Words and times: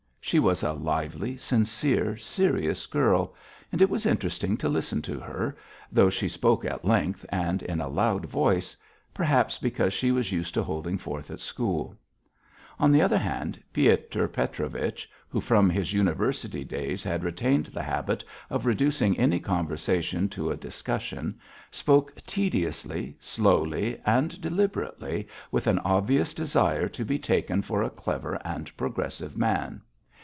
She 0.23 0.37
was 0.39 0.63
a 0.63 0.71
lively, 0.71 1.35
sincere, 1.35 2.15
serious 2.15 2.85
girl, 2.85 3.33
and 3.71 3.81
it 3.81 3.89
was 3.89 4.05
interesting 4.05 4.55
to 4.57 4.69
listen 4.69 5.01
to 5.01 5.19
her, 5.19 5.57
though 5.91 6.09
she 6.09 6.29
spoke 6.29 6.63
at 6.63 6.85
length 6.85 7.25
and 7.29 7.61
in 7.63 7.81
a 7.81 7.89
loud 7.89 8.27
voice 8.27 8.77
perhaps 9.13 9.57
because 9.57 9.91
she 9.93 10.09
was 10.09 10.31
used 10.31 10.53
to 10.53 10.63
holding 10.63 10.97
forth 10.97 11.31
at 11.31 11.41
school. 11.41 11.97
On 12.79 12.93
the 12.93 13.01
other 13.01 13.17
hand, 13.17 13.61
Piotr 13.73 14.27
Petrovich, 14.27 15.09
who 15.27 15.41
from 15.41 15.69
his 15.69 15.91
university 15.91 16.63
days 16.63 17.03
had 17.03 17.25
retained 17.25 17.65
the 17.65 17.83
habit 17.83 18.23
of 18.49 18.65
reducing 18.65 19.17
any 19.17 19.39
conversation 19.39 20.29
to 20.29 20.49
a 20.51 20.55
discussion, 20.55 21.37
spoke 21.71 22.15
tediously, 22.25 23.17
slowly, 23.19 23.99
and 24.05 24.39
deliberately, 24.39 25.27
with 25.49 25.67
an 25.67 25.79
obvious 25.79 26.33
desire 26.33 26.87
to 26.87 27.03
be 27.03 27.19
taken 27.19 27.61
for 27.61 27.83
a 27.83 27.89
clever 27.89 28.35
and 28.45 28.71
progressive 28.77 29.35
man. 29.35 29.81